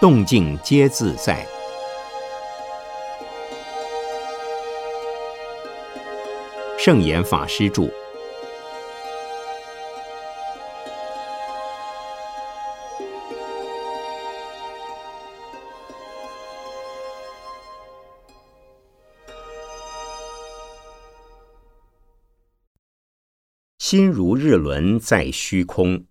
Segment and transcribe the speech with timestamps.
[0.00, 1.46] 动静皆自在。
[6.78, 7.86] 圣严法师著。
[23.78, 26.09] 心如日轮在虚空。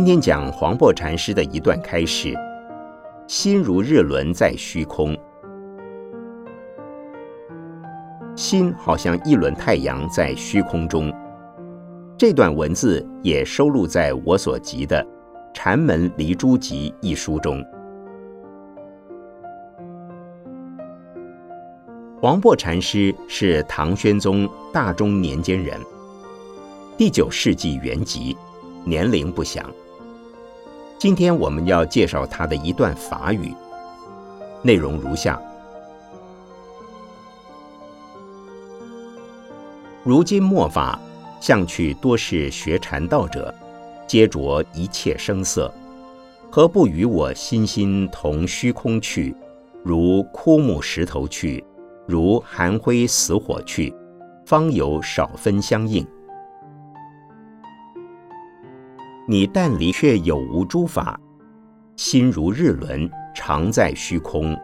[0.00, 2.34] 今天讲黄檗禅师的一段开示：
[3.28, 5.14] 心如日轮在虚空，
[8.34, 11.12] 心好像一轮太阳在虚空中。
[12.16, 15.04] 这段文字也收录在我所集的
[15.52, 17.62] 《禅门离诸集》一书中。
[22.22, 25.78] 黄檗禅师是唐宣宗大中年间人，
[26.96, 28.34] 第九世纪元籍，
[28.82, 29.62] 年龄不详。
[31.00, 33.54] 今天我们要介绍他的一段法语，
[34.60, 35.40] 内容如下：
[40.04, 41.00] 如今末法
[41.40, 43.54] 向去多是学禅道者，
[44.06, 45.72] 皆着一切声色，
[46.50, 49.34] 何不与我心心同虚空去？
[49.82, 51.64] 如枯木石头去，
[52.06, 53.90] 如寒灰死火去，
[54.44, 56.06] 方有少分相应。
[59.30, 61.16] 你但离却有无诸法，
[61.94, 64.58] 心如日轮，常在虚空，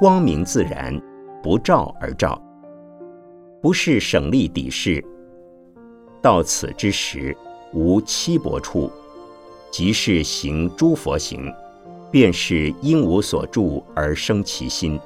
[0.00, 1.00] 光明自然，
[1.40, 2.42] 不照而照，
[3.62, 5.00] 不是省力抵事。
[6.20, 7.36] 到此之时，
[7.72, 8.90] 无七薄处，
[9.70, 11.48] 即是行诸佛行，
[12.10, 14.98] 便是因无所住而生其心。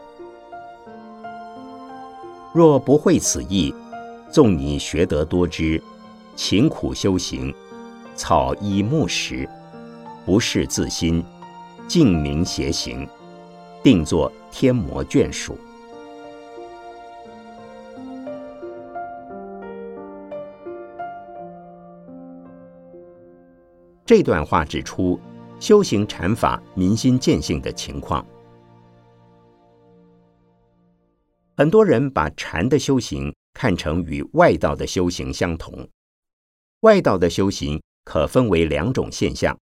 [2.54, 3.74] 若不会此意，
[4.32, 5.78] 纵你学得多知，
[6.34, 7.54] 勤苦修行。
[8.16, 9.48] 草衣木食，
[10.24, 11.24] 不是自心，
[11.88, 13.06] 静明邪行，
[13.82, 15.58] 定作天魔眷属。
[24.06, 25.18] 这段话指出
[25.58, 28.24] 修行禅法民心见性的情况。
[31.56, 35.88] 很多人把禅的修行看成与外道的修行相同，
[36.80, 37.82] 外道的修行。
[38.04, 39.58] 可分为两种现象，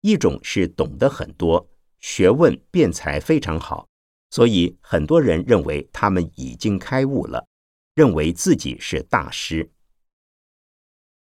[0.00, 1.68] 一种是懂得很多，
[2.00, 3.86] 学问辩才非常好，
[4.30, 7.46] 所以很多人认为他们已经开悟了，
[7.94, 9.70] 认为自己是大师；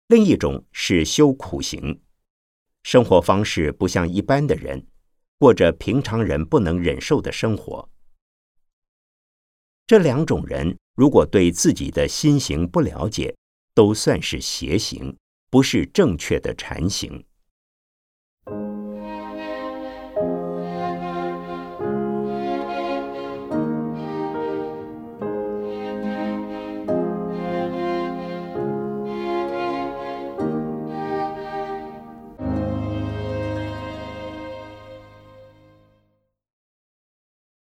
[0.07, 2.01] 另一种是修苦行，
[2.83, 4.87] 生活方式不像一般的人，
[5.39, 7.89] 过着平常人不能忍受的生活。
[9.85, 13.35] 这两种人如果对自己的心行不了解，
[13.73, 15.15] 都算是邪行。
[15.49, 17.23] 不是正确的禅行。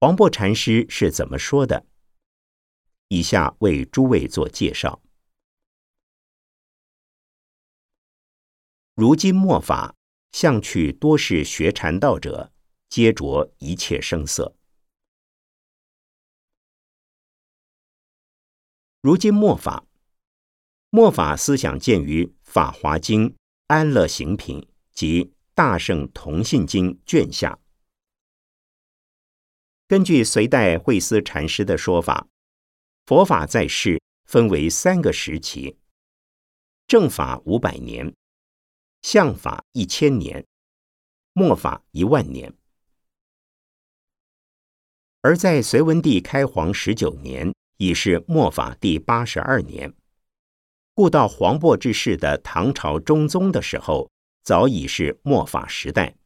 [0.01, 1.85] 黄檗禅师是怎么说的？
[3.09, 5.03] 以下为诸位做介绍。
[9.01, 9.95] 如今末法
[10.33, 12.53] 向去多是学禅道者，
[12.89, 14.57] 皆着一切声色。
[19.01, 19.87] 如今末法，
[20.91, 23.31] 末法思想见于《法华经·
[23.69, 24.61] 安乐行品》
[24.93, 27.61] 及《大圣同信经》卷下。
[29.87, 32.27] 根据隋代慧思禅师的说法，
[33.07, 35.77] 佛法在世分为三个时期：
[36.89, 38.13] 正法五百年。
[39.03, 40.45] 相法一千年，
[41.33, 42.53] 末法一万年。
[45.21, 49.95] 而在隋文帝开皇十九年，已是末法第八十二年，
[50.95, 54.11] 故到黄渤之世的唐朝中宗的时候，
[54.43, 56.17] 早已是末法时代。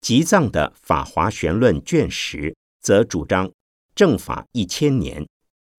[0.00, 3.52] 吉藏的《法华玄论》卷十，则主张
[3.94, 5.28] 正法一千年，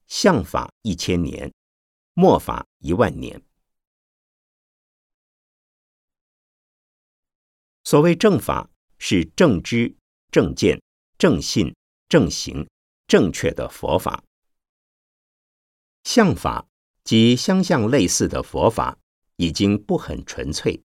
[0.08, 1.52] 相法一千年，
[2.14, 3.42] 末法一万年。
[7.94, 9.96] 所谓正法，是正知、
[10.32, 10.82] 正见、
[11.20, 11.76] 正信、
[12.10, 12.68] 正行、
[13.06, 14.24] 正确的佛法；
[16.04, 16.66] 相法
[17.04, 18.98] 及相像类似的佛法，
[19.36, 20.82] 已经不很纯粹；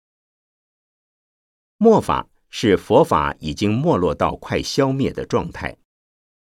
[1.75, 5.75] 末法是佛法已经没落到快消灭的状态，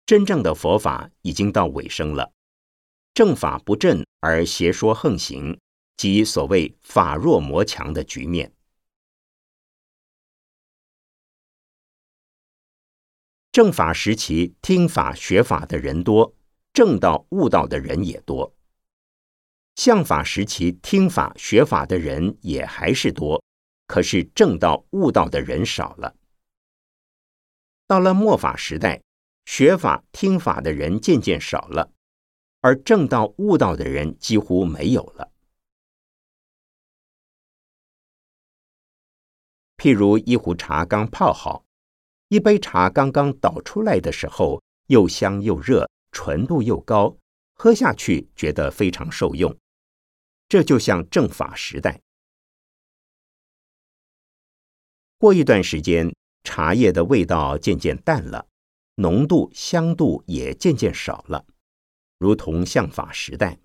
[0.06, 2.34] 真正的佛法已经到尾声了。
[3.14, 5.58] 正法不正而邪说横行，
[5.96, 8.52] 即所谓法弱魔强的局面。
[13.52, 16.34] 正法时期，听法学法的人多，
[16.72, 18.54] 正道悟道的人也多；
[19.76, 23.44] 相法时期，听法学法的人也还是多，
[23.88, 26.16] 可是正道悟道的人少了。
[27.88, 29.02] 到了末法时代，
[29.44, 31.92] 学法听法的人渐渐少了，
[32.62, 35.30] 而正道悟道的人几乎没有了。
[39.76, 41.66] 譬如一壶茶刚泡好。
[42.32, 47.18] 一杯茶刚刚倒出来的时候，又香又热，纯度又高，
[47.56, 49.54] 喝下去觉得非常受用。
[50.48, 52.00] 这就像正法时代。
[55.18, 58.48] 过一段时间，茶叶的味道渐渐淡了，
[58.96, 61.46] 浓度、香度也渐渐少了，
[62.18, 63.60] 如同相法时代。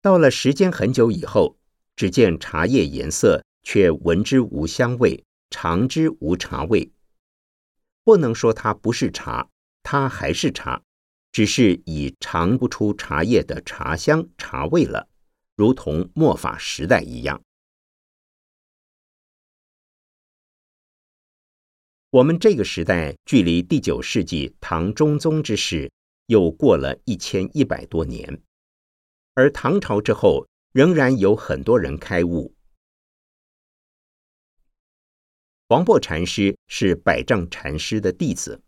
[0.00, 1.56] 到了时间很久以后，
[1.96, 5.24] 只见茶叶颜色，却闻之无香味。
[5.56, 6.90] 尝之无茶味，
[8.02, 9.48] 不能说它不是茶，
[9.84, 10.82] 它还是茶，
[11.30, 15.08] 只是已尝不出茶叶的茶香茶味了，
[15.54, 17.40] 如同末法时代一样。
[22.10, 25.92] 我们这个时代距离第九世纪唐中宗之事
[26.26, 28.42] 又过了一千一百多年，
[29.34, 32.52] 而唐朝之后仍然有很多人开悟。
[35.66, 38.60] 黄檗禅师是百丈禅师的弟子，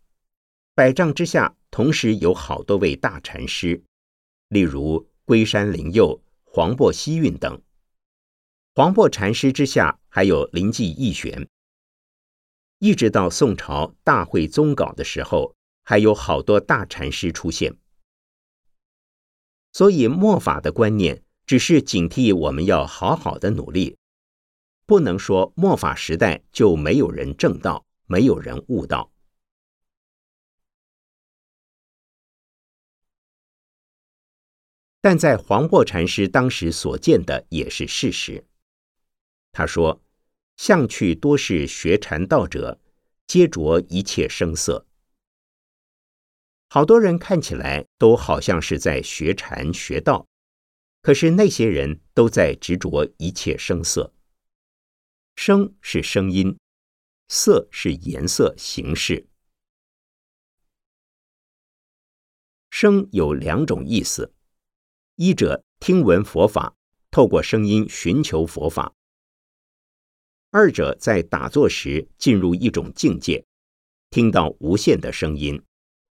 [0.73, 3.83] 百丈之下同时有好多位大禅师，
[4.47, 7.61] 例如龟山灵佑、黄檗希运等。
[8.73, 11.47] 黄檗禅师之下还有灵济义玄，
[12.79, 17.77] 一直到宋朝大会宗稿的时候，还有好多大禅师出现。
[19.71, 23.95] 所以末法的观念只是警惕我们要好好的努力。
[24.87, 29.11] 不能说末法时代就没有人正道，没有人悟道。
[35.01, 38.45] 但在黄檗禅师当时所见的也是事实。
[39.51, 40.01] 他说
[40.55, 42.79] ：“向去多是学禅道者，
[43.27, 44.87] 皆着一切声色。
[46.69, 50.27] 好多人看起来都好像是在学禅学道，
[51.01, 54.13] 可是那些人都在执着一切声色。”
[55.37, 56.57] 声是声音，
[57.29, 59.27] 色是颜色、形式。
[62.71, 64.33] 声有两种意思：
[65.15, 66.75] 一者听闻佛法，
[67.11, 68.95] 透过声音寻求佛法；
[70.49, 73.45] 二者在打坐时进入一种境界，
[74.09, 75.61] 听到无限的声音，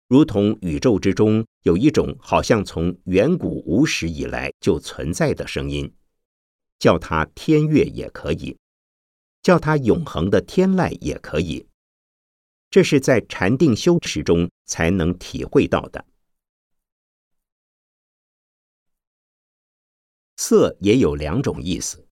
[0.09, 5.95] 如同宇宙之中有一种好像从远古无始以来就存在的声音，
[6.79, 8.57] 叫它天乐也可以。
[9.43, 11.67] 叫它永恒的天籁也可以，
[12.71, 16.05] 这是在禅定修持中才能体会到的。
[20.37, 22.07] 色也有两种意思，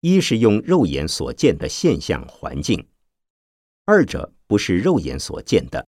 [0.00, 2.88] 一是用肉眼所见的现象环境，
[3.84, 5.86] 二者不是肉眼所见的，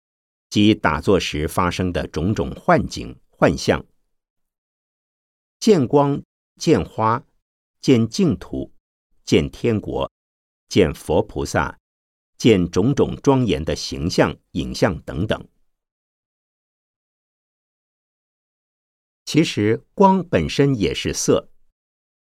[0.49, 3.85] 即打坐时发生的种种幻境幻象，
[5.61, 6.23] 见光、
[6.57, 7.23] 见花、
[7.81, 8.73] 见净土、
[9.25, 10.11] 见天国。
[10.69, 11.79] 见佛菩萨，
[12.37, 15.49] 见种种庄严的形象、影像等等。
[19.25, 21.51] 其实光本身也是色。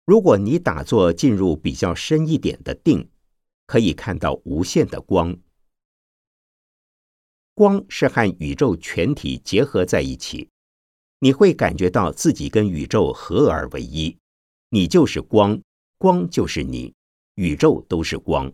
[0.04, 3.10] 如果你打坐进入比较深一点的定，
[3.66, 5.36] 可以看到无限的光。
[7.54, 10.48] 光是和宇宙全体结合在一起，
[11.20, 14.18] 你会感觉到自己跟宇宙合而为一，
[14.70, 15.60] 你就是光，
[15.98, 16.94] 光就是你。
[17.36, 18.52] 宇宙都是光，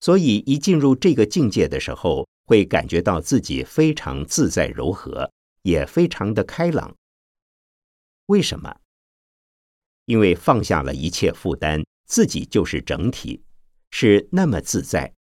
[0.00, 6.94] 所以一进入这个境界的时候，会感觉到自己非常自在柔和，也非常的开朗。
[8.26, 8.80] 为什么？
[10.04, 13.42] 因为放下了一切负担，自己就是整体，
[13.90, 15.12] 是那么自在。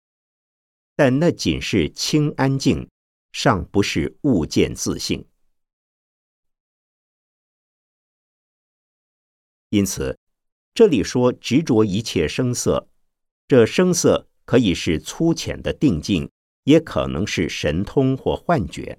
[0.94, 2.88] 但那仅是清安静，
[3.32, 5.26] 尚不是物见自性。
[9.70, 10.21] 因此。
[10.74, 12.88] 这里说执着一切声色，
[13.46, 16.30] 这声色可以是粗浅的定境，
[16.64, 18.98] 也可能是神通或幻觉。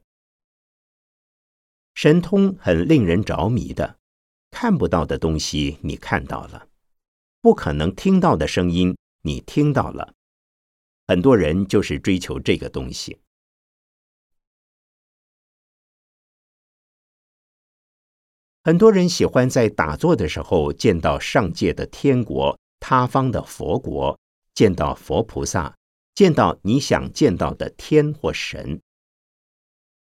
[1.95, 3.97] 神通很令人着迷的，
[4.51, 6.67] 看不到的东西你看到了，
[7.41, 10.13] 不可能听到的声音你听到了。
[11.07, 13.17] 很多人就是追求这个东西。
[18.65, 24.17] 很多人喜欢在打坐的时候见到上界的天国、他方的佛国，
[24.53, 25.75] 见到佛菩萨，
[26.15, 28.79] 见到你想见到的天或神。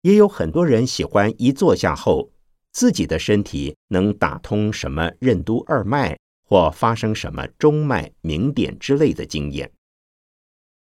[0.01, 2.31] 也有很多人喜欢一坐下后，
[2.71, 9.71] 自己的身体能打通什么任督二脉，或发生什么中脉、明点之类的经验。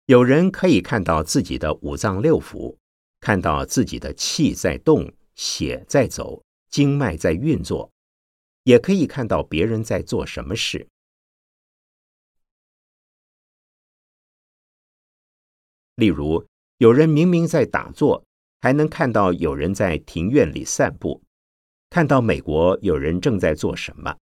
[0.08, 2.76] 有人可以看到自己的五脏六腑，
[3.20, 6.42] 看到自己的气在动，血在走。
[6.72, 7.92] 经脉在运作，
[8.64, 10.88] 也可以看到别人在做什么事。
[15.96, 16.48] 例如，
[16.78, 18.24] 有人明明在打坐，
[18.62, 21.22] 还能看到有人在庭院里散步，
[21.90, 24.18] 看到美国有人正在做什么。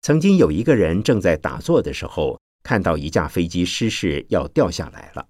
[0.00, 5.28] 曾经有一个人正在打坐的时候，看到一架飞机失事要掉下来了，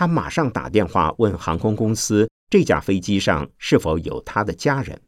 [0.00, 2.26] 他马上打电话问航空公司。
[2.48, 4.98] 这架飞机上是否有他的家人？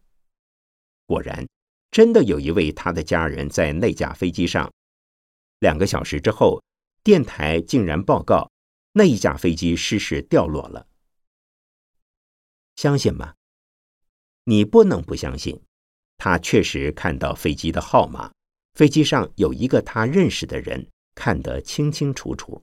[1.06, 1.48] 果然，
[1.90, 4.70] 真的有一位他的家人在那架飞机上。
[5.60, 6.62] 两个小时之后，
[7.02, 8.50] 电台竟然报告
[8.92, 10.86] 那一架飞机失事掉落了。
[12.76, 13.32] 相信吗？
[14.44, 15.58] 你不能不相信，
[16.18, 18.30] 他确实看到飞机的号码，
[18.74, 22.62] 飞机上有一个他认识的人，看得清清楚楚。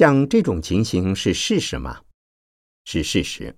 [0.00, 2.00] 像这种情形是事实吗？
[2.86, 3.54] 是事实。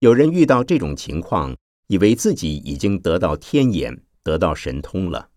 [0.00, 1.56] 有人遇到这种情况，
[1.86, 5.30] 以为自己已经得到天眼、得到神通了，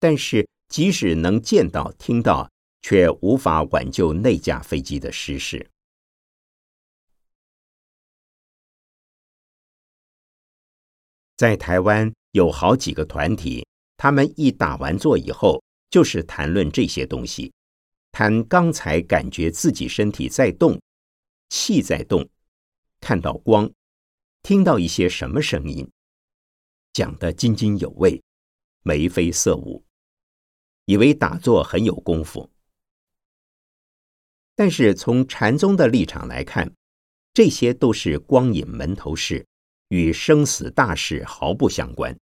[0.00, 2.50] 但是即使能见到、听到，
[2.80, 5.70] 却无法挽救那架飞机的失事。
[11.36, 13.66] 在台湾有好几个团体，
[13.98, 17.52] 他们一打完坐以后，就是谈论这些东西。
[18.18, 20.80] 谈刚才感觉自己身体在动，
[21.50, 22.26] 气在动，
[22.98, 23.70] 看到光，
[24.42, 25.86] 听到一些什么声音，
[26.94, 28.22] 讲得津津有味，
[28.80, 29.84] 眉飞色舞，
[30.86, 32.50] 以为打坐很有功夫。
[34.54, 36.72] 但是从禅宗的立场来看，
[37.34, 39.46] 这些都是光影门头事，
[39.88, 42.18] 与生死大事毫不相关。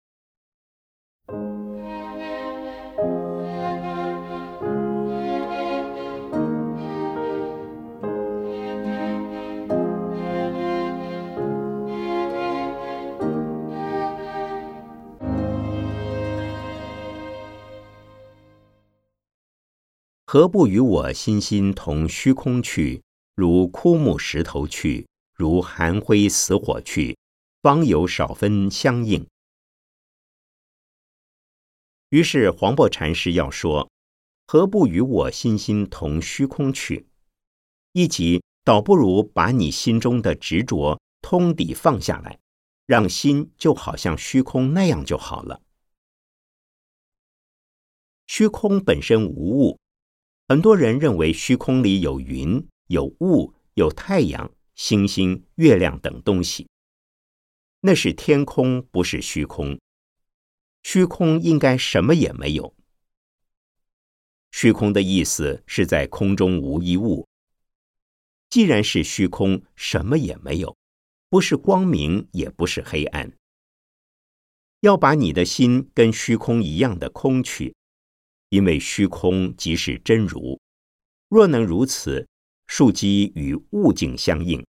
[20.32, 23.02] 何不与我心心同虚空去？
[23.34, 27.18] 如枯木石头去，如寒灰死火去，
[27.64, 29.26] 方有少分相应。
[32.10, 33.90] 于是黄檗禅师要说：
[34.46, 37.08] 何不与我心心同虚空去？
[37.94, 42.38] 一即倒不如把你心中的执着通底放下来，
[42.86, 45.64] 让心就好像虚空那样就好了。
[48.28, 49.80] 虚空本身无物。
[50.50, 56.68] 很多人认为虚空里有云、有雾、有太阳、星星、月亮等东西，
[57.82, 59.80] 那是天空，不是虚空。
[60.82, 62.74] 虚空应该什么也没有。
[64.50, 67.28] 虚空的意思是在空中无一物。
[68.50, 70.76] 既然是虚空，什么也没有，
[71.30, 73.32] 不是光明，也不是黑暗。
[74.80, 77.76] 要把你的心跟虚空一样的空去。
[78.50, 80.60] 因为虚空即是真如，
[81.28, 82.28] 若能如此，
[82.68, 84.66] 树基与物境相应。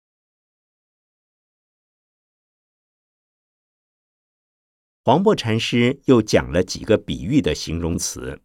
[5.05, 8.43] 黄檗禅师又讲了几个比喻的形容词，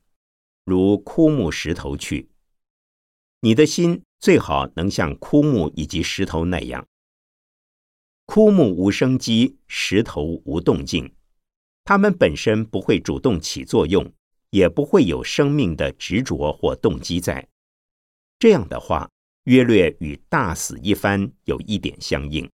[0.65, 2.29] 如枯木石头去。
[3.39, 6.87] 你的心最好能像枯木以及石头那样，
[8.25, 11.15] 枯木无生机，石头无动静，
[11.83, 14.13] 它们本身不会主动起作用。
[14.51, 17.49] 也不会有生命的执着或动机在。
[18.37, 19.09] 这样的话，
[19.43, 22.49] 约略与大死一番有一点相应。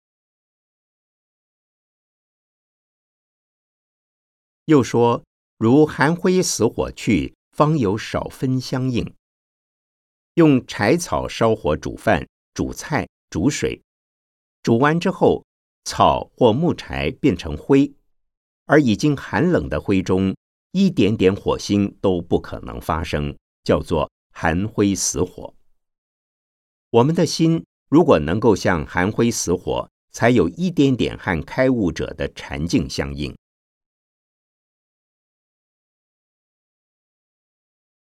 [4.65, 5.23] 又说，
[5.57, 9.13] 如寒灰死火去，方有少分相应。
[10.35, 13.81] 用柴草烧火煮饭、煮菜、煮水，
[14.61, 15.45] 煮完之后，
[15.85, 17.91] 草或木柴变成灰，
[18.65, 20.35] 而已经寒冷的灰中。
[20.77, 25.55] 一点点火星都不可能发生，叫做寒灰死火。
[26.91, 33.35] 我们的心如果能够像寒灰死火，才有一点点和开悟者的禅境相应。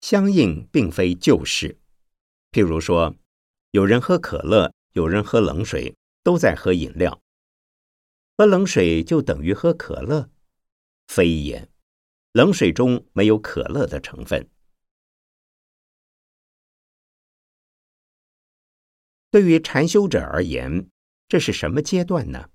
[0.01, 1.79] 相应并非旧事。
[2.51, 3.15] 譬如说，
[3.71, 7.21] 有人喝可乐，有人喝冷水，都在喝饮料。
[8.37, 10.29] 喝冷水就等于喝可乐？
[11.07, 11.69] 非也，
[12.35, 14.51] 冷水中没有可乐的成分。
[19.31, 20.91] 对于禅修者而言，
[21.29, 22.51] 这是什么阶段呢？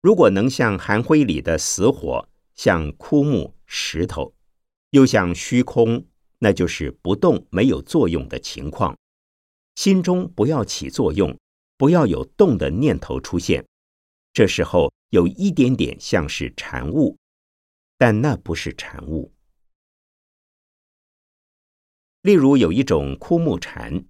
[0.00, 4.32] 如果能像寒灰里的死火，像枯木、石头，
[4.90, 6.06] 又像虚空，
[6.38, 8.96] 那就是不动、没有作用的情况。
[9.74, 11.36] 心中不要起作用，
[11.76, 13.66] 不要有动的念头出现。
[14.32, 17.18] 这时候有一点点像是禅悟，
[17.98, 19.34] 但那不是禅悟。
[22.22, 24.06] 例如有一种枯木禅，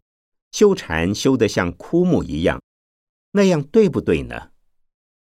[0.52, 2.62] 修禅修得像枯木一样，
[3.32, 4.52] 那样对不对呢？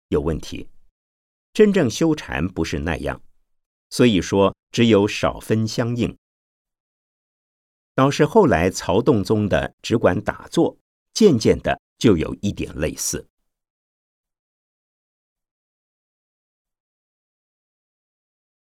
[0.08, 0.68] 有问题。
[1.52, 3.22] 真正修禅不是那样，
[3.88, 6.16] 所以说只有少分相应。
[7.94, 10.78] 倒是后来曹洞宗的只管打坐，
[11.12, 13.26] 渐渐的就有一点类似。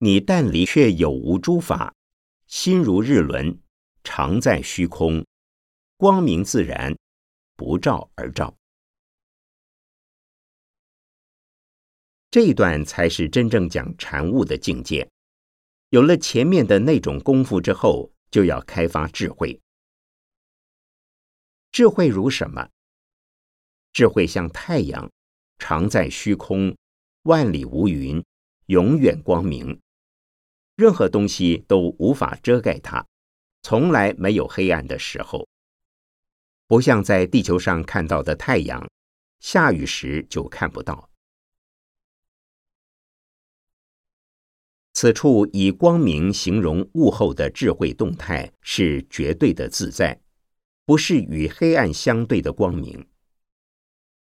[0.04, 1.94] 你但离却有无诸法，
[2.48, 3.60] 心如日轮，
[4.04, 5.24] 常在虚空，
[5.96, 6.98] 光明自然，
[7.56, 8.58] 不照而照。
[12.32, 15.08] 这一段才是真正讲禅悟的境界。
[15.90, 19.62] 有了前面的那种功夫之后，就要开发智慧。
[21.72, 22.68] 智慧如什么？
[23.94, 25.12] 智慧像太阳，
[25.60, 26.76] 常在虚空，
[27.22, 28.26] 万里无云，
[28.66, 29.80] 永远光明。
[30.82, 33.06] 任何东西都无法遮盖它，
[33.62, 35.48] 从来没有黑暗的时候。
[36.66, 38.90] 不像在地球上看到的太阳，
[39.40, 41.08] 下雨时就看不到。
[44.94, 50.20] 此处以光明形容物后的智慧动态，是绝对的自在，
[50.84, 53.08] 不是与黑暗相对的光明。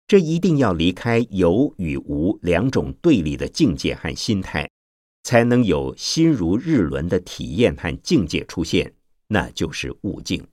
[0.08, 4.70] 这一定要离开有与无两种对立的境界和心态。
[5.26, 8.94] 才能有心如日轮的体验和境界出现，
[9.26, 10.48] 那就是悟境。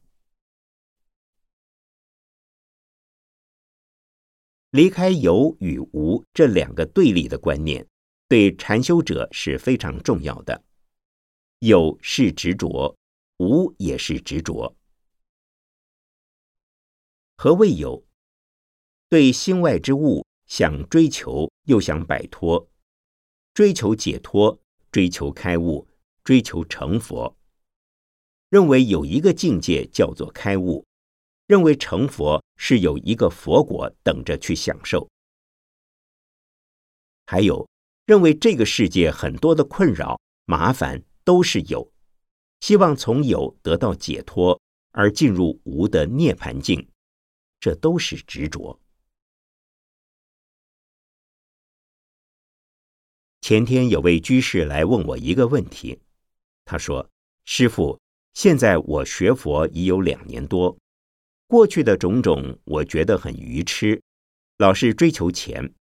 [4.70, 7.86] 离开有与无这两个对立的观念，
[8.28, 10.64] 对禅修者是非常重要的。
[11.58, 12.96] 有是执着，
[13.40, 14.74] 无也是执着。
[17.36, 18.02] 何谓有？
[19.10, 22.70] 对心外之物，想追求又想摆脱，
[23.52, 24.61] 追求解脱。
[24.92, 25.88] 追求开悟，
[26.22, 27.34] 追求成佛，
[28.50, 30.84] 认为有一个境界叫做开悟，
[31.46, 35.08] 认为成佛是有一个佛果等着去享受。
[37.24, 37.66] 还有
[38.04, 41.90] 认为这个世界很多的困扰、麻烦都是有，
[42.60, 46.86] 希望从有得到解脱而进入无的涅盘境，
[47.58, 48.78] 这都是执着。
[53.42, 56.00] 前天有位居士来问我一个问题，
[56.64, 57.10] 他说
[57.44, 58.00] ：“师傅，
[58.34, 60.78] 现在我学佛已有两年多，
[61.48, 64.00] 过去的种种我觉得很愚痴，
[64.58, 65.74] 老是追求钱，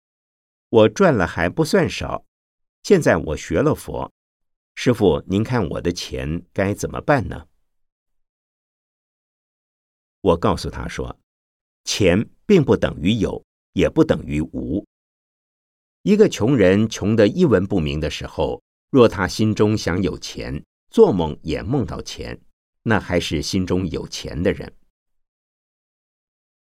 [0.69, 2.23] 我赚了还不算少。
[2.83, 4.09] 现在我学了佛，
[4.75, 7.45] 师傅您看我的钱该怎么办呢？”
[10.21, 11.19] 我告诉他说
[11.83, 13.43] ：“钱并不等于有，
[13.73, 14.87] 也不等于无。”
[16.03, 22.39] 一个穷人穷得一文不名的时候，若他心中想有钱，做梦也梦到钱，
[22.83, 24.73] 那还是心中有钱的人。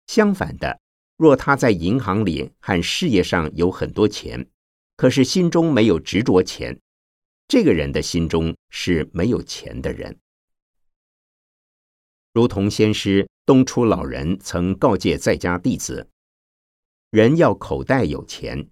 [0.09, 0.81] 相反的，
[1.17, 4.49] 若他在银行里和事业上有很多钱，
[4.97, 6.77] 可是心中没有执着钱，
[7.47, 10.19] 这个人的心中是没有钱的人。
[12.33, 16.11] 如同先师东初老人曾告诫在家弟子：
[17.11, 18.69] 人要口袋有钱。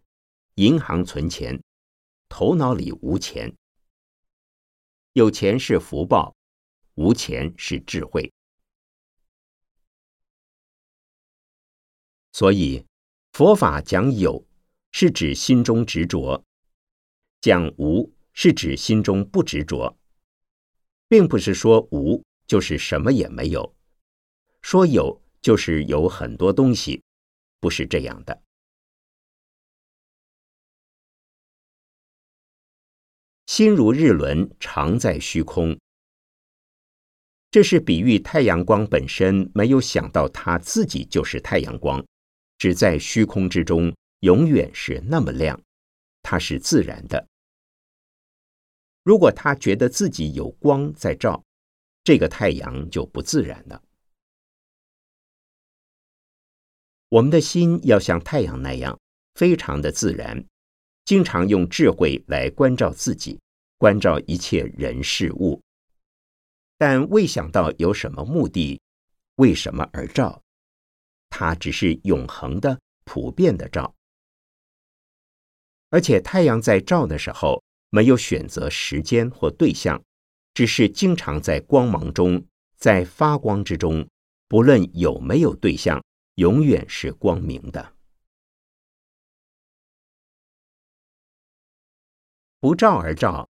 [0.58, 1.62] 银行存钱，
[2.28, 3.54] 头脑里无钱。
[5.12, 6.34] 有钱是福报，
[6.96, 8.32] 无钱是智慧。
[12.32, 12.84] 所以，
[13.30, 14.44] 佛法讲有，
[14.90, 16.42] 是指心中执着；
[17.40, 19.96] 讲无，是指心中不执着，
[21.06, 23.76] 并不是说无就是什么也没有，
[24.62, 27.00] 说有就是有很多东西，
[27.60, 28.42] 不是这样的。
[33.48, 35.80] 心如日轮，常在虚空。
[37.50, 42.04] 这是比喻太阳光本身没有想到它自己就是太阳光，
[42.58, 45.58] 只在虚空之中，永远是那么亮。
[46.22, 47.26] 它是自然的。
[49.02, 51.42] 如果他觉得自己有光在照，
[52.04, 53.82] 这个太阳就不自然了。
[57.08, 59.00] 我们的心要像太阳那样，
[59.32, 60.44] 非常的自然，
[61.08, 63.40] 经常用智慧来关照自己，
[63.78, 65.58] 关照一切人事物。
[66.76, 68.78] 但未想到有什么目的，
[69.36, 70.42] 为什么而照？
[71.30, 73.94] 它只是永恒的、普遍的照。
[75.88, 79.98] 而且太阳在照的时候，没有选择时间或对象，
[80.52, 82.44] 只是经常在光芒中，
[82.76, 84.06] 在发光之中，
[84.46, 86.04] 不论有没有对象。
[86.34, 87.94] 永远是光明的，
[92.60, 93.48] 不照而照，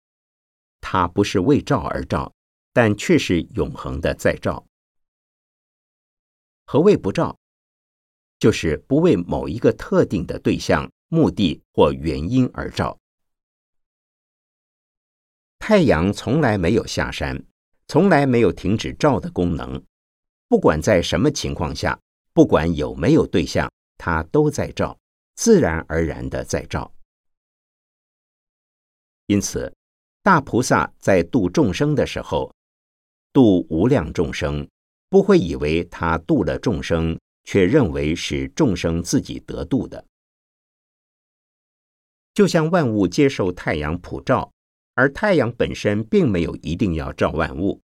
[0.81, 2.33] 它不是为照而照，
[2.73, 4.65] 但却是永恒的在照。
[6.65, 7.37] 何谓不照？
[8.39, 12.97] 就是不为某一个特定的对象、目的或原因而照。
[15.59, 17.43] 太阳从来没有下山，
[17.87, 19.83] 从来没有停止照的功能，
[20.47, 21.99] 不管在什么情况下。
[22.33, 24.99] 不管有没有对象，它都在照，
[25.35, 26.93] 自然而然的在照。
[29.27, 29.73] 因此，
[30.21, 32.53] 大菩萨在度众生的时候，
[33.33, 34.67] 度无量众生，
[35.09, 40.05] 不会以为他度了众生，却认为是众生自己得度的。
[42.33, 44.51] 就像万物接受太阳普照，
[44.93, 47.81] 而太阳本身并没有一定要照万物。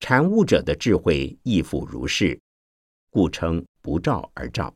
[0.00, 2.40] 禅悟者的智慧亦复如是。
[3.10, 4.74] 故称不照而照。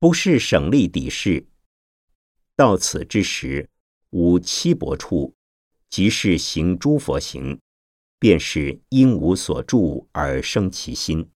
[0.00, 1.48] 不是省力抵事，
[2.54, 3.68] 到此之时，
[4.10, 5.34] 无七薄处。
[5.90, 7.60] 即是行诸佛行，
[8.18, 11.32] 便是因无所住而生其心。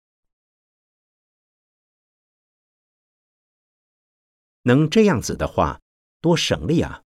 [4.64, 5.82] 能这样子的话，
[6.20, 7.04] 多省力啊！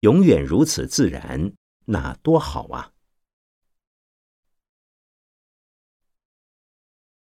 [0.00, 1.54] 永远如此自然，
[1.86, 2.92] 那多好啊！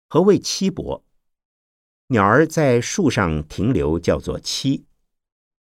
[0.09, 1.06] 何谓栖泊？
[2.09, 4.85] 鸟儿在树上停留叫做栖，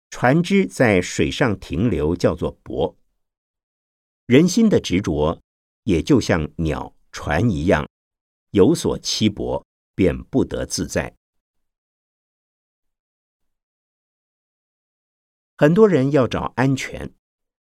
[0.10, 2.96] 船只在水上停留叫做泊。
[4.26, 5.42] 人心的执着，
[5.84, 7.90] 也就像鸟、船一样，
[8.52, 11.14] 有所栖泊，便不得自在。
[15.58, 17.14] 很多人要找安全，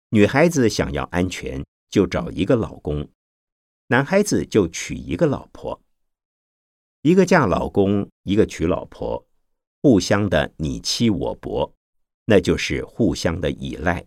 [0.09, 3.09] 女孩子想要安全，就找一个老公；
[3.87, 5.81] 男孩子就娶一个老婆。
[7.01, 9.25] 一个嫁老公，一个娶老婆，
[9.81, 11.73] 互相的你欺我薄，
[12.25, 14.05] 那就是互相的依赖。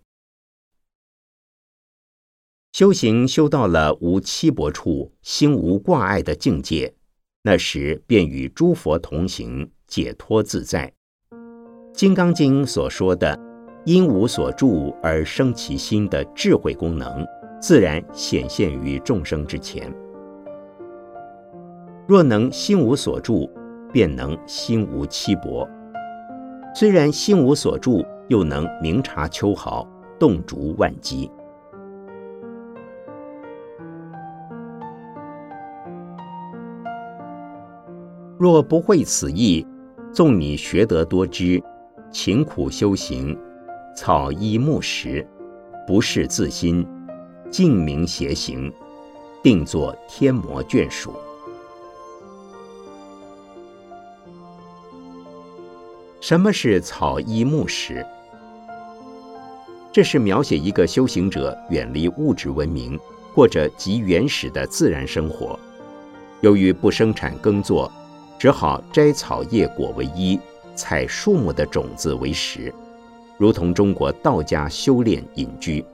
[2.72, 6.94] 修行修到了无欺薄处、心无挂碍的境界，
[7.42, 10.92] 那时便与诸佛同行，解脱自在。
[11.92, 13.38] 《金刚经》所说的
[13.84, 17.26] “因无所住而生其心”的智慧功能，
[17.60, 19.92] 自然显现于众生之前。
[22.10, 23.48] 若能心无所住，
[23.92, 25.64] 便能心无欺薄。
[26.74, 29.86] 虽然心无所住，又能明察秋毫，
[30.18, 31.30] 洞烛万机。
[38.36, 39.64] 若不会此意，
[40.12, 41.62] 纵你学得多知，
[42.10, 43.38] 勤苦修行，
[43.94, 45.24] 草衣木食，
[45.86, 46.84] 不是自心，
[47.52, 48.68] 静明邪行，
[49.44, 51.12] 定作天魔眷属。
[56.20, 58.04] 什么是草衣木食？
[59.90, 62.98] 这是描写一个修行者远离物质文明，
[63.34, 65.58] 过着极原始的自然生活。
[66.42, 67.90] 由于不生产耕作。
[68.38, 70.40] 只好摘草叶果为衣，
[70.74, 72.72] 采树木的种子为食，
[73.36, 75.84] 如同中国道家修炼隐居。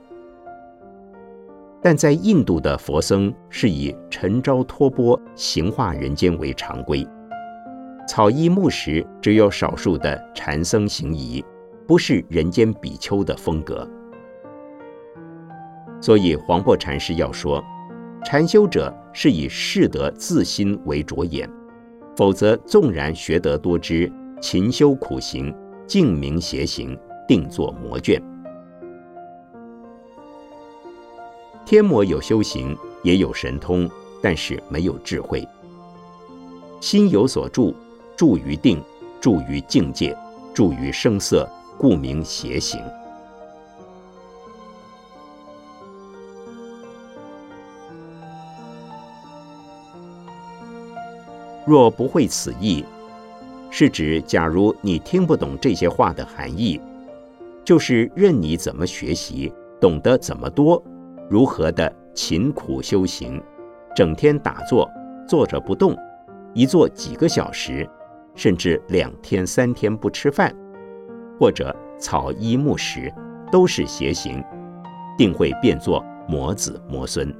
[1.81, 7.05] 但在印度的佛僧是以晨朝托钵行化人间为常规，
[8.07, 11.43] 草衣木食只有少数的禅僧行仪，
[11.85, 13.87] 不是人间比丘的风格。
[15.99, 17.61] 所以黄檗禅师要说，
[18.23, 21.49] 禅修者是以适得自心为着眼。
[22.15, 25.53] 否则，纵然学得多知，勤修苦行，
[25.85, 28.21] 静明邪行，定作魔卷。
[31.65, 33.87] 天魔有修行，也有神通，
[34.21, 35.45] 但是没有智慧。
[36.79, 37.75] 心有所住，
[38.17, 38.83] 住于定，
[39.21, 40.17] 住于境界，
[40.51, 42.81] 住于声色，故名邪行。
[51.63, 52.83] 若不会此意，
[53.69, 56.81] 是指假如你听不懂这些话的含义，
[57.63, 60.83] 就是任你怎么学习，懂得怎么多，
[61.29, 63.39] 如何的勤苦修行，
[63.95, 64.89] 整天打坐，
[65.27, 65.95] 坐着不动，
[66.55, 67.87] 一坐几个小时，
[68.37, 70.55] 甚至两天三天不吃饭，
[71.39, 73.11] 或者草衣木食，
[73.51, 74.43] 都是邪行，
[75.17, 77.33] 定会变作魔子魔孙。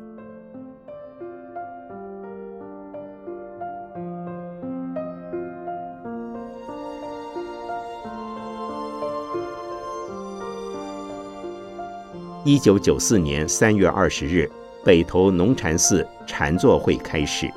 [12.44, 14.50] 一九九四年三月二十日，
[14.84, 17.48] 北投农禅寺禅坐会开始，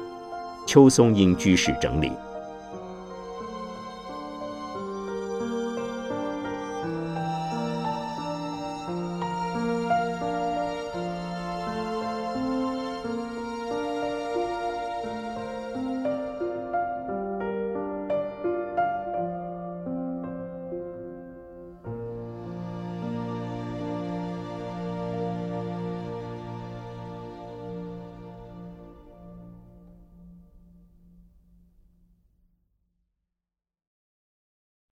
[0.66, 2.12] 邱松英居士整理。